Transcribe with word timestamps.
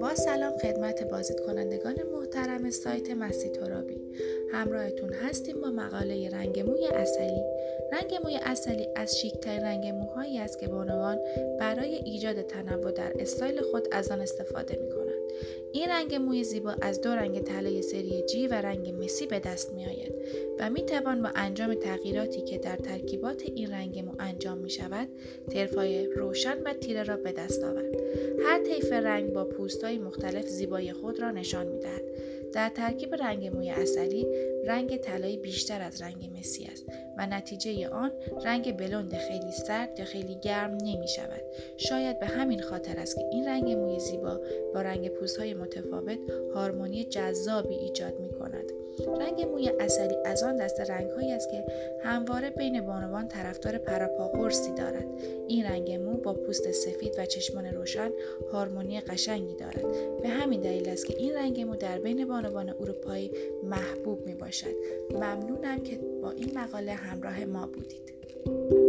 با 0.00 0.14
سلام 0.14 0.58
خدمت 0.62 1.10
بازدید 1.10 1.40
کنندگان 1.40 1.94
محترم 2.12 2.70
سایت 2.70 3.10
مسی 3.10 3.48
ترابی 3.48 4.00
همراهتون 4.52 5.12
هستیم 5.12 5.60
با 5.60 5.70
مقاله 5.70 6.30
رنگ 6.30 6.60
موی 6.60 6.86
عسلی 6.86 7.42
رنگ 7.92 8.14
موی 8.24 8.36
عسلی 8.36 8.88
از 8.96 9.18
شیکترین 9.18 9.62
رنگ 9.62 9.86
موهایی 9.86 10.38
است 10.38 10.58
که 10.58 10.68
بانوان 10.68 11.18
برای 11.60 11.94
ایجاد 11.94 12.42
تنوع 12.42 12.90
در 12.90 13.12
استایل 13.18 13.60
خود 13.60 13.88
از 13.92 14.10
آن 14.10 14.20
استفاده 14.20 14.78
می 14.82 14.88
کنند. 14.90 15.05
این 15.72 15.88
رنگ 15.88 16.14
موی 16.14 16.44
زیبا 16.44 16.74
از 16.82 17.00
دو 17.00 17.10
رنگ 17.10 17.42
طلای 17.42 17.82
سری 17.82 18.22
جی 18.22 18.46
و 18.46 18.54
رنگ 18.54 18.94
مسی 19.04 19.26
به 19.26 19.38
دست 19.38 19.72
می 19.72 19.86
آید 19.86 20.14
و 20.58 20.70
می 20.70 20.82
توان 20.82 21.22
با 21.22 21.28
انجام 21.34 21.74
تغییراتی 21.74 22.40
که 22.40 22.58
در 22.58 22.76
ترکیبات 22.76 23.42
این 23.54 23.70
رنگ 23.70 23.98
مو 23.98 24.12
انجام 24.18 24.58
می 24.58 24.70
شود 24.70 25.08
طرفهای 25.52 26.06
روشن 26.06 26.62
و 26.62 26.74
تیره 26.74 27.02
را 27.02 27.16
به 27.16 27.32
دست 27.32 27.64
آورد. 27.64 27.96
هر 28.44 28.58
طیف 28.58 28.92
رنگ 28.92 29.32
با 29.32 29.44
پوست 29.44 29.84
های 29.84 29.98
مختلف 29.98 30.46
زیبایی 30.46 30.92
خود 30.92 31.20
را 31.20 31.30
نشان 31.30 31.66
می 31.66 31.78
دهد 31.78 32.02
در 32.52 32.68
ترکیب 32.68 33.14
رنگ 33.14 33.46
موی 33.46 33.70
اصلی 33.70 34.26
رنگ 34.66 34.96
طلایی 34.96 35.36
بیشتر 35.36 35.82
از 35.82 36.02
رنگ 36.02 36.30
مسی 36.38 36.64
است 36.64 36.86
و 37.18 37.26
نتیجه 37.26 37.88
آن 37.88 38.12
رنگ 38.44 38.76
بلوند 38.76 39.14
خیلی 39.16 39.52
سرد 39.52 39.98
یا 39.98 40.04
خیلی 40.04 40.34
گرم 40.34 40.70
نمی 40.70 41.08
شود. 41.08 41.42
شاید 41.76 42.20
به 42.20 42.26
همین 42.26 42.62
خاطر 42.62 43.00
است 43.00 43.16
که 43.16 43.24
این 43.32 43.48
رنگ 43.48 43.70
موی 43.70 43.98
زیبا 44.00 44.40
با 44.74 44.82
رنگ 44.82 45.08
پوست 45.08 45.38
های 45.38 45.54
متفاوت 45.54 46.18
هارمونی 46.54 47.04
جذابی 47.04 47.74
ایجاد 47.74 48.20
می 48.20 48.28
کند. 48.28 48.85
رنگ 49.20 49.42
موی 49.42 49.68
اصلی 49.80 50.16
از 50.24 50.42
آن 50.42 50.56
دست 50.56 50.80
رنگ 50.80 51.10
هایی 51.10 51.32
است 51.32 51.50
که 51.50 51.64
همواره 52.02 52.50
بین 52.50 52.80
بانوان 52.80 53.28
طرفدار 53.28 53.78
پراپا 53.78 54.28
قرصی 54.28 54.72
دارد 54.72 55.06
این 55.48 55.64
رنگ 55.66 55.92
مو 55.92 56.16
با 56.16 56.34
پوست 56.34 56.70
سفید 56.70 57.18
و 57.18 57.26
چشمان 57.26 57.66
روشن 57.66 58.10
هارمونی 58.52 59.00
قشنگی 59.00 59.54
دارد. 59.54 59.84
به 60.22 60.28
همین 60.28 60.60
دلیل 60.60 60.88
است 60.88 61.06
که 61.06 61.16
این 61.18 61.34
رنگ 61.34 61.60
مو 61.60 61.76
در 61.76 61.98
بین 61.98 62.28
بانوان 62.28 62.68
اروپایی 62.68 63.30
محبوب 63.62 64.26
می 64.26 64.34
باشد 64.34 64.74
ممنونم 65.10 65.78
که 65.82 65.98
با 66.22 66.30
این 66.30 66.58
مقاله 66.58 66.92
همراه 66.92 67.44
ما 67.44 67.66
بودید. 67.66 68.85